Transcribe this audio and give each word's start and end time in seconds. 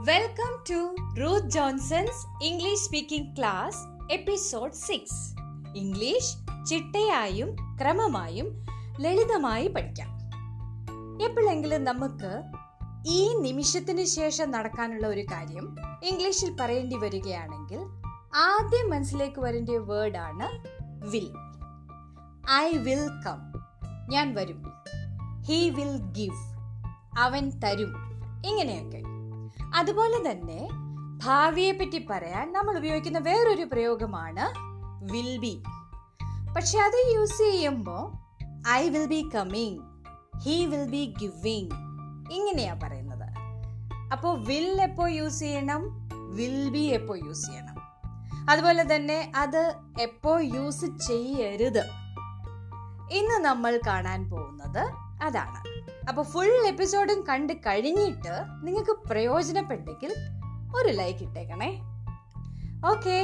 Welcome 0.00 0.64
to 0.70 0.96
Ruth 1.20 1.50
Johnson's 1.50 2.44
English 2.44 2.80
speaking 2.80 3.36
class 3.36 4.12
episode 4.12 4.72
six 4.72 5.34
English 5.76 6.64
ചിട്ടയായും 6.66 7.56
ക്രമമായും 7.80 8.66
ലളിതമായി 9.00 9.68
പഠിക്കാം. 9.68 10.08
എപ്പോഴെങ്കിലും 11.22 11.84
നമുക്ക് 11.84 12.42
ഈ 13.06 13.34
നിമിഷത്തിന് 13.34 14.04
ശേഷം 14.04 14.50
നടക്കാനുള്ള 14.50 15.06
ഒരു 15.06 15.20
കാര്യം 15.20 15.76
ഇംഗ്ലീഷിൽ 16.04 16.56
പറയേണ്ടി 16.60 16.96
വരികയാണെങ്കിൽ 16.96 17.78
ആദ്യം 18.34 18.90
മനസ്സിലേക്ക് 18.90 19.40
വരേണ്ട 19.40 19.68
വേർഡാണ് 19.68 20.48
വിൽ 21.10 21.32
ഐ 22.50 22.76
വിൽ 22.76 23.08
കം 23.26 23.52
ഞാൻ 24.08 24.34
വരും. 24.34 24.62
ഹീ 25.42 25.70
വിൽ 25.70 25.98
ഗിവ് 25.98 26.54
അവൻ 27.18 27.60
തരും. 27.64 28.10
ഇങ്ങനെയൊക്കെ. 28.46 29.09
അതുപോലെ 29.74 30.30
തന്നെ 30.30 30.68
ഭാവിയെ 31.24 31.72
പറ്റി 31.72 32.06
പറയാൻ 32.10 32.52
നമ്മൾ 32.52 32.78
ഉപയോഗിക്കുന്ന 32.78 33.18
വേറൊരു 33.18 33.64
പ്രയോഗമാണ് 33.64 34.44
വിൽ 35.12 35.38
ബി 35.38 35.62
പക്ഷെ 36.56 36.78
അത് 36.78 37.14
യൂസ് 37.14 37.38
ചെയ്യുമ്പോൾ 37.38 38.12
I 38.68 38.88
will 38.88 39.06
be 39.06 39.30
coming 39.34 39.78
he 40.38 40.64
will 40.64 40.88
be 40.90 41.14
giving 41.20 41.70
ഇങ്ങനെയാ 42.32 42.74
പറയുന്നത്. 42.82 43.28
അപ്പോൾ 44.12 44.44
വിൽ 44.44 44.82
എപ്പോ 44.82 45.06
യൂസ് 45.06 45.40
ചെയ്യണം? 45.40 46.10
വിൽ 46.36 46.70
ബി 46.70 46.78
എപ്പോ 46.78 47.14
യൂസ് 47.16 47.46
ചെയ്യണം? 47.46 47.76
അതുപോലെ 48.50 48.96
തന്നെ 48.96 49.32
അത് 49.36 49.74
എപ്പോ 50.00 50.38
യൂസ് 50.38 50.84
ചെയ്യരുത്. 50.84 51.84
ഇന്ന് 53.12 53.44
നമ്മൾ 53.44 53.80
കാണാൻ 53.86 54.30
പോകുന്നത് 54.30 55.09
അതാണ്. 55.22 55.60
അപ്പൊ 56.08 56.22
ഫുൾ 56.22 56.66
എപ്പിസോഡും 56.66 57.26
കണ്ട് 57.26 57.52
കഴിഞ്ഞിട്ട് 57.52 58.34
നിങ്ങൾക്ക് 58.62 58.90
പ്രയോജനപ്പെട്ടെങ്കിൽ 58.90 60.14
ഒരു 60.76 60.88
like 60.88 61.20
ഇട്ടേക്കണേ. 61.20 61.80
Okay 62.86 63.18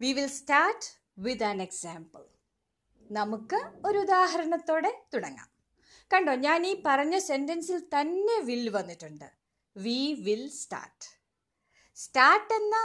we 0.00 0.12
will 0.12 0.26
start 0.26 0.86
with 1.18 1.44
an 1.44 1.62
example 1.62 2.22
നമുക്ക് 3.10 3.70
ഒരു 3.86 3.98
ഉദാഹരണത്തോടെ 3.98 5.02
തുടങ്ങാം. 5.14 5.48
കണ്ടോ 6.12 6.34
ഞാൻ 6.34 6.66
ഈ 6.66 6.82
പറഞ്ഞ 6.86 7.18
സെന്റൻസിൽ 7.18 7.78
തന്നെ 7.78 8.40
വിൽ 8.40 8.68
വന്നിട്ടുണ്ട്. 8.68 9.24
വി 9.76 10.14
വിൽ 10.26 10.48
സ്റ്റാർട്ട് 10.48 11.20
സ്റ്റാർട്ട് 11.96 12.54
എന്ന 12.54 12.76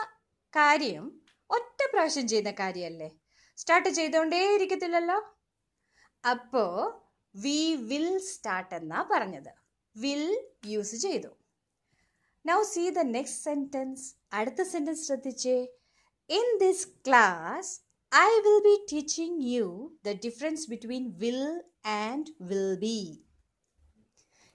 കാര്യം 0.49 1.21
ഒറ്റ 1.49 1.91
പ്രാവശ്യം 1.93 2.27
ചെയ്യുന്ന 2.27 2.51
കാര്യമല്ലേ 2.51 3.11
സ്റ്റാർട്ട് 3.57 3.89
ചെയ്തോണ്ടേ 3.89 4.55
ഇരിക്കത്തില്ലല്ലോ 4.55 5.21
അപ്പോ 6.29 6.63
വി 7.35 7.75
വിൽ 7.75 8.17
സ്റ്റാർട്ട് 8.17 8.75
എന്നാ 8.75 9.07
പറഞ്ഞത്. 9.11 9.53
വിൽ 9.97 10.47
യൂസ് 10.65 10.95
ചെയ്തു. 10.95 11.27
Now 12.45 12.63
see 12.63 12.89
the 12.89 12.99
next 12.99 13.43
sentence 13.43 14.15
അടുത്ത 14.33 14.61
സെന്റൻസ് 14.61 15.07
ശ്രദ്ധിച്ചേ. 15.07 15.67
In 16.29 16.57
this 16.57 16.87
class 17.07 17.81
I 18.15 18.39
will 18.39 18.59
be 18.63 18.85
teaching 18.91 19.43
you 19.43 19.97
the 20.05 20.11
difference 20.25 20.69
between 20.69 21.13
will 21.17 21.63
and 21.85 22.25
will 22.41 22.75
be 22.75 23.21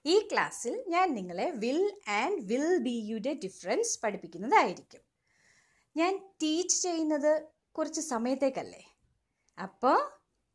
ഈ 0.04 0.28
ക്ലാസ്സിൽ 0.32 0.84
ഞാൻ 0.88 1.14
നിങ്ങളെ 1.14 1.50
വിൽ 1.50 2.00
ആൻഡ് 2.08 2.42
വിൽ 2.42 2.78
ബിയുടെ 2.78 3.34
ഡിഫറൻസ് 3.44 4.00
പഠിപ്പിക്കുന്നതായിരിക്കും. 4.02 5.00
ഞാൻ 5.96 6.30
ടീച്ച് 6.42 6.82
ചെയ്യുന്നത് 6.82 7.48
കുറച്ച് 7.72 8.00
സമയത്തേക്കല്ലേ? 8.00 8.89
അപ്പോൾ 9.58 9.98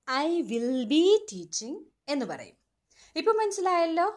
ഐ 0.08 0.42
വിൽ 0.42 0.86
ബി 0.86 1.04
ടീച്ചിങ് 1.32 1.80
എന്ന് 2.10 2.26
പറയും. 2.26 2.58
ഇപ്പം 3.16 3.38
മനസ്സിലായല്ലോ? 3.38 4.08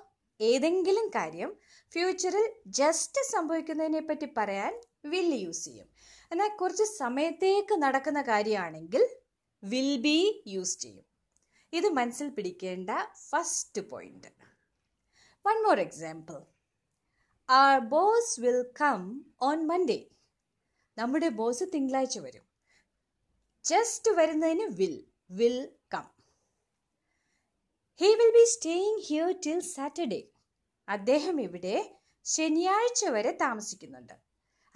ഏതെങ്കിലും 0.41 1.07
കാര്യം 1.09 1.51
ഫ്യൂച്ചറിൽ 1.93 2.47
ജസ്റ്റ് 2.66 3.21
സംഭവിക്കുന്നതിനെ 3.31 4.00
പറ്റി 4.00 4.28
പറയാൻ 4.37 4.75
വിൽ 5.05 5.31
യൂസ് 5.44 5.65
ചെയ്യും. 5.65 5.89
എന്നാൽ 6.33 6.56
കുറച്ച് 6.56 6.84
സമയത്തേക്ക് 6.84 7.75
നടക്കുന്ന 7.83 8.22
കാര്യമാണെങ്കിൽ 8.22 9.03
വിൽ 9.62 9.97
ബി 10.00 10.43
യൂസ് 10.47 10.78
ചെയ്യും. 10.78 11.05
ഇത് 11.72 11.89
മനസ്സിൽ 11.89 12.28
പിടിക്കേണ്ട 12.28 12.91
first 13.31 13.83
point 13.91 14.31
one 15.45 15.62
more 15.62 15.81
example 15.81 16.39
our 17.49 17.78
boss 17.78 18.41
will 18.41 18.62
come 18.81 19.03
on 19.43 19.66
Monday 19.66 20.00
നമ്മുടെ 20.97 21.28
ബോസ് 21.28 21.65
തിങ്കളാഴ്ച 21.75 22.19
വരും. 22.19 22.47
ജസ്റ്റ് 23.65 24.11
വരുന്നതിന് 24.11 24.67
will 24.71 25.05
will 25.31 25.69
come 25.95 26.05
he 28.01 28.09
will 28.15 28.33
be 28.35 28.45
staying 28.45 29.01
here 29.01 29.35
till 29.47 29.61
Saturday 29.61 30.21
അദ്ദേഹം 30.89 31.41
ഇവിടെ 31.41 31.77
ശനിയാഴ്ച 32.25 33.05
വരെ 33.05 33.33
താമസിക്കുന്നുണ്ട്. 33.41 34.13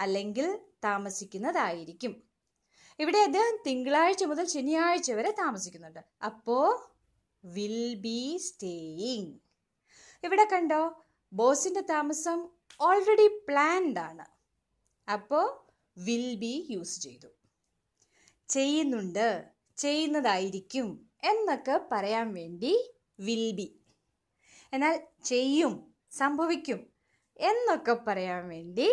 അല്ലെങ്കിൽ 0.00 0.58
താമസിക്കുന്നതായിരിക്കും. 0.84 2.22
ഇവിടെ 2.98 3.18
അദ്ദേഹം 3.18 3.56
തിങ്കളാഴ്ച 3.66 4.24
മുതൽ 4.24 4.46
ശനിയാഴ്ച 4.46 5.12
വരെ 5.12 5.30
താമസിക്കുന്നുണ്ട്. 5.38 6.00
അപ്പോ 6.24 6.58
വിൽ 7.44 7.94
ബി 7.94 8.36
സ്റ്റേയിങ് 8.36 9.32
ഇവിടെ 10.22 10.48
കണ്ടോ 10.52 10.82
ബോസിന്റെ 11.32 11.80
താമസം 11.80 12.48
ഓൾറെഡി 12.80 13.28
പ്ലാൻഡ് 13.48 13.98
ആണ്. 13.98 14.26
അപ്പോ 15.12 15.40
വിൽ 15.98 16.34
ബി 16.34 16.66
യൂസ് 16.70 17.00
ചെയ്തു. 17.00 17.26
ചെയ്യുന്നുണ്ട്. 18.48 19.44
ചെയ്യുന്നതായിരിക്കും 19.76 21.10
എന്നൊക്കെ 21.24 21.80
പറയാൻ 21.92 22.34
വേണ്ടി 22.34 22.92
വിൽ 23.20 23.50
ബി 23.50 23.80
എന്നാൽ 24.72 25.00
ചെയ്യും 25.24 25.94
സംഭവിക്കും 26.10 26.80
എന്നൊക്കെ 27.36 27.92
പറയാൻ 27.92 28.48
വേണ്ടി 28.48 28.88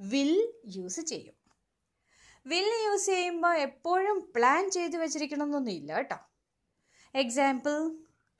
വിൽ 0.00 0.52
യൂസ് 0.66 1.00
ചെയ്യും. 1.00 1.34
വിൽ 2.46 2.70
യൂസ് 2.84 3.06
ചെയ്യുമ്പോൾ 3.06 3.56
എപ്പോഴും 3.56 4.32
പ്ലാൻ 4.36 4.70
ചെയ്ത് 4.70 4.96
വെച്ചിരിക്കണമെന്നൊന്നുമില്ല 4.96 5.96
കേട്ടോ. 5.96 6.16
Example 7.14 7.76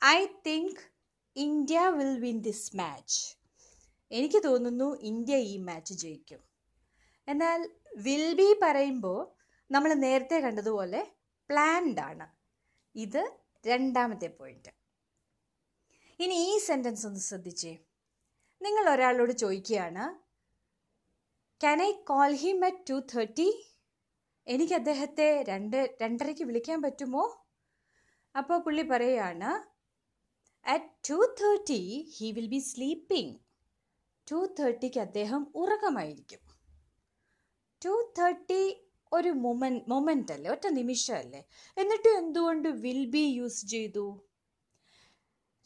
I 0.04 0.26
think 0.46 0.80
India 1.36 1.80
will 1.80 2.20
win 2.20 2.40
this 2.40 2.76
match 2.76 3.36
എനിക്ക് 4.10 4.44
തോന്നുന്നു 4.44 4.98
ഇന്ത്യ 5.00 5.36
ഈ 5.36 5.56
മാച്ച് 5.56 5.94
ജയിക്കും. 5.94 6.40
എന്നാൽ 7.28 7.70
വിൽ 7.96 8.34
ബി 8.34 8.54
പറയുമ്പോൾ 8.62 9.20
നമ്മൾ 9.72 9.94
നേരത്തെ 9.94 10.40
കണ്ടതുപോലെ 10.40 11.12
പ്ലാൻഡ് 11.50 12.00
ആണ്. 12.00 12.26
ഇത് 12.94 13.36
രണ്ടാമത്തെ 13.66 14.26
പോയിന്റ് 14.26 14.68
ഇനി 16.20 16.34
ഈ 16.34 16.58
സെന്റൻസ് 16.58 17.06
ഒന്ന് 17.06 17.20
ശ്രദ്ധിച്ചേ. 17.20 17.78
നിങ്ങൾ 18.62 18.90
ഒരാളോട് 18.90 19.32
ചോദിക്കുകയാണ് 19.32 20.14
can 21.60 21.82
I 21.82 21.92
call 21.92 22.32
him 22.32 22.64
at 22.64 22.90
two 22.90 23.06
thirty 23.14 23.74
എനിക്ക് 24.46 24.72
അദ്ദേഹത്തെ 24.72 25.42
രണ്ട് 25.42 25.96
രണ്ടരയ്ക്ക് 26.02 26.44
വിളിക്കാൻ 26.44 26.82
പറ്റുമോ? 26.82 27.44
അപ്പോൾ 28.36 28.58
പുള്ളി 28.58 28.82
പറയുകയാണ് 28.82 29.50
at 30.64 31.10
two 31.10 31.34
thirty 31.40 32.12
he 32.18 32.32
will 32.32 32.46
be 32.46 32.58
sleeping 32.58 33.38
to 34.30 34.54
തേർട്ടിക്ക് 34.60 35.00
അദ്ദേഹം 35.00 35.52
ഉറക്കമായിരിക്കും. 35.54 36.38
ടു 37.84 38.12
തേർട്ടി 38.18 38.81
ഒരു 39.12 39.30
മൊമെൻ 39.44 39.74
മൊമെന്റ് 39.88 40.32
അല്ലേ? 40.32 40.48
ഒറ്റ 40.50 40.66
നിമിഷമല്ലേ? 40.80 41.40
എന്നിട്ട് 41.76 42.10
എന്തുകൊണ്ട് 42.20 42.68
വിൽ 42.84 43.02
ബി 43.04 43.24
യൂസ് 43.38 43.66
ചെയ്തു? 43.66 44.06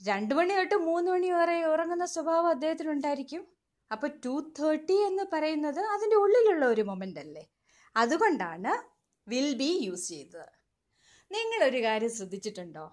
രണ്ട് 0.00 0.32
മണി 0.34 0.52
തൊട്ട് 0.54 0.76
മൂന്ന് 0.88 1.08
മണി 1.10 1.30
വരെ 1.30 1.58
ഉറങ്ങുന്ന 1.72 2.06
സ്വഭാവം 2.14 2.48
അദ്ദേഹത്തിനുണ്ടായിരിക്കും 2.48 3.42
അപ്പോൾ 3.90 4.10
ടു 4.24 4.34
തേർട്ടി 4.58 4.96
എന്ന് 5.08 5.24
പറയുന്നത് 5.32 5.80
അതിന്റെ 5.94 6.16
ഉള്ളിലുള്ള 6.16 6.64
ഒരു 6.66 6.82
മൊമെന്റ് 6.82 7.20
അല്ലേ? 7.20 7.44
അതുകൊണ്ടാണ് 7.96 8.72
വിൽ 9.26 9.50
ബി 9.60 9.70
യൂസ് 9.86 10.08
ചെയ്തത്. 10.08 10.46
നിങ്ങളൊരു 11.30 11.80
കാര്യം 11.86 12.10
ശ്രദ്ധിച്ചിട്ടുണ്ടോ? 12.10 12.86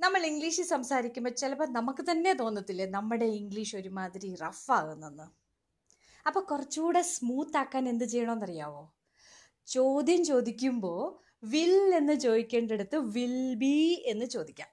നമ്മൾ 0.00 0.20
ഇംഗ്ലീഷിൽ 0.26 0.64
സംസാരിക്കുമ്പോൾ 0.64 1.32
ചിലപ്പോൾ 1.40 1.68
നമുക്ക് 1.78 2.02
തന്നെ 2.10 2.32
തോന്നത്തില്ലേ 2.32 2.86
നമ്മുടെ 2.96 3.26
ഇംഗ്ലീഷ് 3.40 3.74
ഒരുമാതിരി 3.76 4.28
റഫ് 4.34 4.62
റഫാകുന്നെന്ന് 4.62 5.26
അപ്പോൾ 6.26 6.42
കുറച്ചുകൂടെ 6.50 7.02
സ്മൂത്ത് 7.14 7.58
ആക്കാൻ 7.58 7.84
എന്ത് 7.88 8.04
ചെയ്യണമെന്നറിയാവോ 8.04 8.82
ചോദ്യം 9.66 10.24
ചോദിക്കുമ്പോൾ 10.24 11.30
വിൽ 11.44 11.94
എന്ന് 11.94 12.12
ചോദിക്കേണ്ടടുത്ത് 12.12 12.96
വിൽ 12.96 13.54
ബി 13.54 14.02
എന്ന് 14.06 14.26
ചോദിക്കാം. 14.26 14.68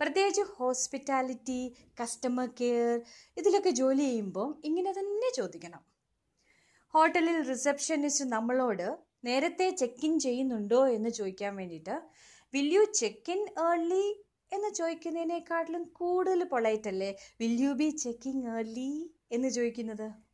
പ്രത്യേകിച്ച് 0.00 0.40
ഹോസ്പിറ്റാലിറ്റി 0.40 1.76
കസ്റ്റമർ 2.02 2.48
കെയർ 2.60 3.00
ഇതിലൊക്കെ 3.36 3.70
ജോലി 3.70 3.98
ചെയ്യുമ്പോൾ 3.98 4.60
ഇങ്ങനെ 4.64 4.92
തന്നെ 4.92 5.30
ചോദിക്കണം. 5.36 5.82
ഹോട്ടലിൽ 6.94 7.42
റിസപ്ഷനിസ്റ്റ് 7.42 8.24
നമ്മളോട് 8.24 8.98
നേരത്തെ 9.24 9.70
ചെക്ക് 9.70 10.06
ഇൻ 10.06 10.20
ചെയ്യുന്നുണ്ടോ 10.20 10.86
എന്ന് 10.86 11.10
ചോദിക്കാൻ 11.10 11.56
വേണ്ടിയിട്ട് 11.56 12.02
will 12.54 12.74
you 12.74 12.84
check 12.94 13.32
in 13.32 13.46
early 13.70 14.24
എന്ന് 14.52 14.74
ചോദിക്കുന്നതിനേക്കാട്ടിലും 14.74 15.84
കൂടുതൽ 15.84 16.44
പൊളൈറ്റ് 16.44 16.88
അല്ലേ? 16.88 17.16
Will 17.40 17.60
you 17.60 17.72
be 17.72 17.88
checking 17.90 18.48
early 18.48 19.14
എന്ന് 19.32 19.48
ചോദിക്കുന്നത്. 19.48 20.25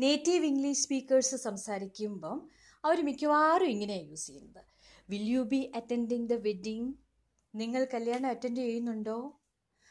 നേറ്റീവ് 0.00 0.46
ഇംഗ്ലീഷ് 0.46 0.82
സ്പീക്കേഴ്സ് 0.82 1.36
സംസാരിക്കുമ്പം 1.36 2.48
അവർ 2.84 2.98
മിക്കവാറും 3.04 3.68
ഇങ്ങനെയാണ് 3.68 4.08
യൂസ് 4.08 4.26
ചെയ്യുന്നത്. 4.26 4.64
Will 5.08 5.22
you 5.22 5.40
be 5.40 5.72
attending 5.76 6.28
the 6.28 6.32
wedding 6.32 6.92
നിങ്ങൾ 7.54 7.82
കല്യാണം 7.94 8.28
അറ്റൻഡ് 8.30 8.56
ചെയ്യുന്നുണ്ടോ? 8.56 9.18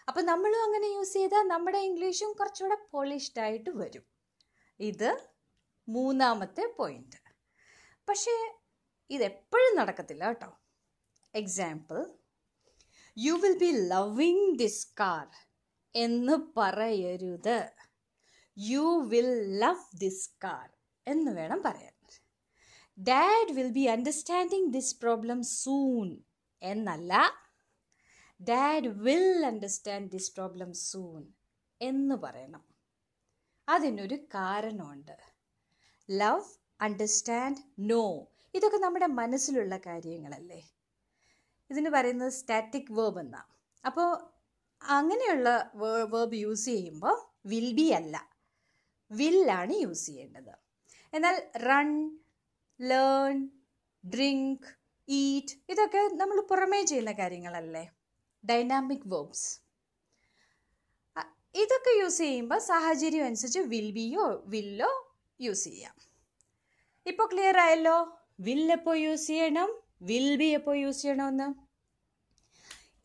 അപ്പം 0.08 0.26
നമ്മളും 0.26 0.62
അങ്ങനെ 0.64 0.88
യൂസ് 0.88 1.14
ചെയ്താൽ 1.14 1.48
നമ്മുടെ 1.48 1.78
ഇംഗ്ലീഷും 1.78 2.32
കുറച്ചുകൂടെ 2.34 2.78
പോളിഷ്ഡ് 2.92 3.42
ആയിട്ട് 3.42 3.70
വരും. 3.70 4.06
ഇത് 4.80 5.10
മൂന്നാമത്തെ 5.90 6.66
പോയിന്റ് 6.78 7.20
പക്ഷേ 8.10 8.36
ഇതെപ്പോഴും 9.10 9.76
നടക്കത്തില്ല 9.76 10.26
കേട്ടോ. 10.28 10.50
Example 11.36 12.00
you 13.18 13.34
will 13.34 13.58
be 13.58 13.72
loving 13.90 14.60
this 14.60 14.88
car 15.00 15.28
എന്ന് 15.96 16.36
പറയരുത്. 16.58 17.60
You 18.60 19.04
will 19.08 19.60
love 19.60 19.98
this 19.98 20.30
car 20.44 20.70
എന്ന് 21.08 21.32
വേണം 21.32 21.62
പറയാൻ. 21.66 21.94
Dad 22.98 23.52
will 23.52 23.72
be 23.72 23.86
understanding 23.86 24.74
this 24.74 25.00
problem 25.00 25.44
soon 25.44 26.18
എന്നല്ല 26.62 27.32
dad 28.42 28.88
will 28.88 29.46
understand 29.46 30.12
this 30.12 30.34
problem 30.34 30.74
soon 30.74 31.28
എന്ന് 31.82 32.16
പറയണം. 32.16 32.66
അതിനൊരു 33.70 34.16
കാരണമുണ്ട്. 34.16 35.18
ലവ് 36.12 36.44
അണ്ടർസ്റ്റാൻഡ് 36.82 37.58
നോ 37.80 38.28
ഇതൊക്കെ 38.54 38.78
നമ്മുടെ 38.78 39.08
മനസ്സിലുള്ള 39.08 39.78
കാര്യങ്ങളല്ലേ? 39.78 40.62
ഇതിന് 41.70 41.90
പറയുന്നത് 41.90 42.32
സ്റ്റാറ്റിക് 42.32 42.92
വേർബ് 42.92 43.20
എന്നാണ് 43.20 43.54
അപ്പോൾ 43.86 44.30
അങ്ങനെയുള്ള 44.82 45.72
വേർബ് 45.76 46.36
യൂസ് 46.36 46.66
ചെയ്യുമ്പോൾ 46.66 47.18
വിൽ 47.46 47.74
ബി 47.74 47.92
അല്ല. 47.92 48.39
വില്ലാണ് 49.12 49.74
യൂസ് 49.76 50.06
ചെയ്യേണ്ടത്. 50.06 50.54
എന്നാൽ 51.14 51.36
റൺ 51.58 52.20
ലേൺ 52.82 53.50
ഡ്രിങ്ക് 54.04 54.68
ഈറ്റ് 55.08 55.56
ഇതൊക്കെ 55.70 56.10
നമ്മൾ 56.14 56.42
പുറമേ 56.42 56.82
ചെയ്യുന്ന 56.86 57.12
കാര്യങ്ങളല്ലേ? 57.12 57.90
ഡൈനാമിക് 58.50 59.08
വേർബ്സ് 59.08 59.50
ഇതൊക്കെ 61.56 61.92
യൂസ് 62.00 62.18
ചെയ്യുമ്പോൾ 62.18 62.60
സാഹചര്യം 62.60 63.26
അനുസരിച്ച് 63.26 63.60
വിൽ 63.60 63.92
ബിയോ 63.92 64.44
വില്ലോ 64.46 65.18
യൂസ് 65.42 65.64
ചെയ്യാം. 65.64 65.96
ഇപ്പോൾ 67.06 67.30
ക്ലിയർ 67.34 67.58
ആയല്ലോ? 67.60 68.18
വിൽ 68.40 68.72
എപ്പോൾ 68.72 68.98
യൂസ് 68.98 69.28
ചെയ്യണം? 69.28 69.70
വിൽ 70.02 70.36
ബി 70.36 70.44
എപ്പോൾ 70.44 70.76
യൂസ് 70.78 71.02
ചെയ്യണമെന്ന്? 71.02 71.48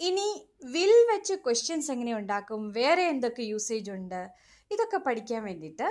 ഇനി 0.00 0.29
വിൽ 0.65 0.95
വെച്ച് 1.12 1.35
ക്വസ്റ്റ്യൻസ് 1.35 1.91
എങ്ങനെ 1.91 2.15
ഉണ്ടാക്കും? 2.15 2.71
വേറെ 2.71 3.03
എന്തൊക്കെ 3.03 3.43
യൂസേജ് 3.43 3.91
ഉണ്ട്? 3.91 4.29
ഇതൊക്കെ 4.70 4.96
പഠിക്കാൻ 4.96 5.44
വേണ്ടിയിട്ട് 5.44 5.88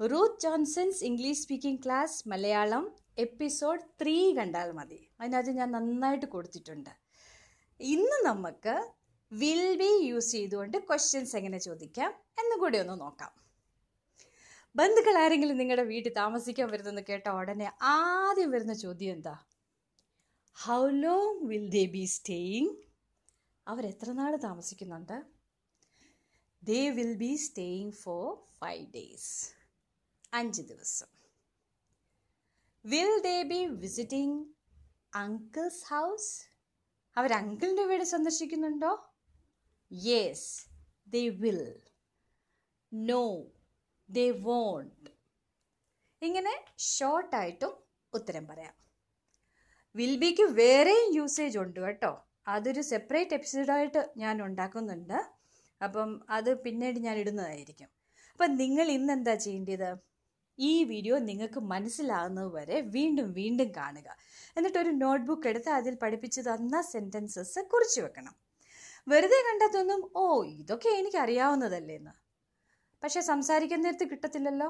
Ruth 0.00 0.40
Johnson's 0.40 1.04
English 1.04 1.42
speaking 1.42 1.84
class 1.84 2.28
Malayalam 2.28 2.96
episode 3.18 3.80
three 4.02 4.34
കണ്ടാൽ 4.34 4.72
മതി. 4.72 5.10
അതിനകത്ത് 5.20 5.50
ഞാൻ 5.50 5.70
നന്നായിട്ട് 5.72 6.26
കൊടുത്തിട്ടുണ്ട്. 6.26 6.90
ഇന്ന് 7.80 8.26
നമുക്ക് 8.26 8.92
വിൽ 9.32 9.76
ബി 9.76 10.04
യൂസ് 10.04 10.32
ചെയ്തുകൊണ്ട് 10.32 10.78
ക്വസ്റ്റ്യൻസ് 10.78 11.36
എങ്ങനെ 11.36 11.58
ചോദിക്കാം 11.58 12.14
എന്നുകൂടി 12.38 12.78
ഒന്ന് 12.78 13.00
നോക്കാം. 13.00 13.32
ബന്ധുക്കൾ 14.76 15.18
ആരെങ്കിലും 15.18 15.56
നിങ്ങളുടെ 15.56 15.82
വീട്ടിൽ 15.82 16.12
താമസിക്കാൻ 16.12 16.70
വരുന്നെന്ന് 16.70 17.02
കേട്ട 17.08 17.28
ഉടനെ 17.28 17.72
ആദ്യം 17.82 18.50
വരുന്ന 18.50 18.74
ചോദ്യം 18.74 19.12
എന്താ? 19.12 19.36
How 20.66 20.88
long 20.88 21.46
will 21.46 21.68
they 21.68 21.86
be 21.86 22.04
staying 22.04 22.74
എത്ര 23.84 24.12
നാൾ 24.12 24.36
താമസിക്കുന്നുണ്ട്? 24.36 25.35
They 26.68 26.90
will 26.90 27.14
be 27.14 27.36
staying 27.36 27.92
for 27.92 28.38
five 28.58 28.86
days 28.86 29.54
അഞ്ച് 30.34 30.62
ദിവസം. 30.62 31.06
Will 32.84 33.20
they 33.22 33.42
be 33.42 33.66
visiting 33.66 34.46
uncle's 35.14 35.84
house 35.88 36.46
അവർ 37.16 37.32
അങ്കിളിന്റെ 37.32 37.84
വീട് 37.84 38.02
സന്ദർശിക്കുന്നുണ്ടോ? 38.02 39.14
Yes 39.92 40.66
they 41.08 41.28
will 41.28 41.82
no 42.92 43.46
they 44.10 44.30
won't 44.30 45.10
ഇങ്ങനെ 46.22 46.64
ഷോർട്ടായിട്ടും 46.78 47.76
ഉത്തരം 48.12 48.46
പറയാം. 48.46 48.74
വിൽ 49.96 50.16
ബിക്ക് 50.16 50.42
വേറെയും 50.42 51.14
യൂസേജ് 51.14 51.58
ഉണ്ട് 51.58 51.80
കേട്ടോ. 51.80 52.26
അതൊരു 52.46 52.80
സെപ്പറേറ്റ് 52.80 53.34
എപ്പിസോഡായിട്ട് 53.34 54.12
ഞാൻ 54.16 54.42
ഉണ്ടാക്കുന്നുണ്ട്. 54.42 55.35
അപ്പം 55.80 56.10
അത് 56.30 56.50
പിന്നീട് 56.64 56.98
ഞാൻ 56.98 57.16
ഇടുന്നതായിരിക്കും. 57.18 57.88
അപ്പം 58.32 58.56
നിങ്ങൾ 58.56 58.86
ഇന്ന് 58.90 59.12
എന്താ 59.12 59.34
ചെയ്യേണ്ടത്? 59.34 59.90
ഈ 60.58 60.84
വീഡിയോ 60.84 61.18
നിങ്ങൾക്ക് 61.18 61.60
മനസ്സിലാകുന്നത് 61.60 62.50
വരെ 62.56 62.80
വീണ്ടും 62.80 63.32
വീണ്ടും 63.32 63.68
കാണുക. 63.76 64.08
എന്നിട്ട് 64.56 64.78
ഒരു 64.78 64.90
നോട്ട്ബുക്ക് 64.90 65.48
എടുത്ത് 65.48 65.70
അതിൽ 65.70 65.94
പഠിപ്പിച്ചു 66.02 66.40
തന്ന 66.40 66.80
സെന്റൻസസ് 66.92 67.60
കുറിച്ച് 67.72 68.00
വെക്കണം. 68.00 68.34
വെറുതെ 69.08 69.40
കണ്ടതൊന്നും 69.48 70.00
ഓ 70.16 70.44
ഇതൊക്കെ 70.44 70.88
എനിക്ക് 71.00 71.16
അറിയാവുന്നതല്ലേ 71.16 71.96
എന്ന് 71.96 72.14
പക്ഷെ 73.02 73.20
സംസാരിക്കാൻ 73.20 73.80
നേരത്ത് 73.82 74.06
കിട്ടത്തില്ലല്ലോ. 74.10 74.68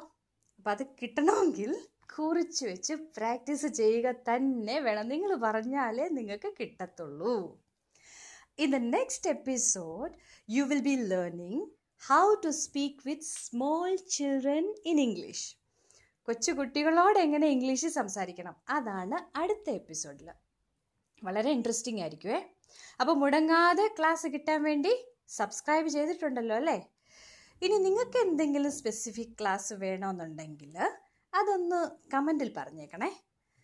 അപ്പം 0.59 0.71
അത് 0.71 0.85
കിട്ടണമെങ്കിൽ 1.03 1.71
കുറിച്ച് 2.17 2.65
വെച്ച് 2.67 2.95
പ്രാക്ടീസ് 3.17 3.67
ചെയ്യുക 3.81 4.13
തന്നെ 4.29 4.81
വേണം. 4.81 5.09
നിങ്ങൾ 5.09 5.31
പറഞ്ഞാലേ 5.47 6.09
നിങ്ങൾക്ക് 6.19 6.51
കിട്ടത്തുള്ളൂ. 6.61 7.35
In 8.59 8.71
the 8.71 8.79
next 8.79 9.31
episode 9.31 10.13
you 10.51 10.63
will 10.65 10.81
be 10.81 10.97
learning 10.97 11.59
how 12.03 12.35
to 12.35 12.49
speak 12.49 13.09
with 13.09 13.23
small 13.23 13.97
children 14.19 14.75
in 14.85 15.01
English 15.01 15.57
കൊച്ചു 16.29 16.53
കുട്ടികളോട് 16.53 17.19
എങ്ങനെ 17.19 17.47
ഇംഗ്ലീഷ് 17.47 17.87
സംസാരിക്കണം? 17.87 18.57
അതാണ് 18.69 19.39
അടുത്ത 19.39 19.71
എപ്പിസോഡിൽ 19.71 20.31
വളരെ 21.25 21.51
ഇൻട്രസ്റ്റിംഗ് 21.51 22.01
ആയിരിക്കുമേ 22.01 22.55
അപ്പോൾ 23.01 23.13
മുടങ്ങാതെ 23.13 23.95
ക്ലാസ് 23.99 24.27
കിട്ടാൻ 24.27 24.63
വേണ്ടി 24.63 24.93
സബ്സ്ക്രൈബ് 25.29 25.89
ചെയ്തിട്ടുണ്ടല്ലോ 25.89 26.57
അല്ലേ? 26.57 26.87
ഇനി 27.63 27.75
നിങ്ങൾക്ക് 27.75 28.19
എന്തെങ്കിലും 28.19 28.73
സ്പെസിഫിക് 28.73 29.39
ക്ലാസ് 29.41 29.73
വേണമെന്നുണ്ടെങ്കിൽ 29.73 30.77
അതൊന്ന് 31.35 32.11
കമന്റിൽ 32.15 32.55
പറഞ്ഞേക്കണേ. 32.57 33.11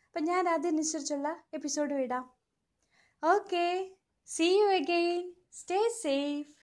അപ്പം 0.06 0.24
ഞാൻ 0.24 0.48
അതിനനുസരിച്ചുള്ള 0.48 1.42
എപ്പിസോഡ് 1.54 1.94
വിടാം 1.94 2.30
okay 3.24 3.64
see 4.28 4.46
you 4.50 4.66
again 4.76 5.16
stay 5.52 5.80
safe 6.02 6.62